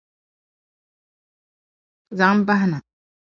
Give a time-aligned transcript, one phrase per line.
[2.17, 2.77] Zaŋ bahi na!